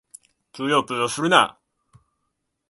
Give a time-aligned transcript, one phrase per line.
[0.51, 1.59] ぷよぷよするな！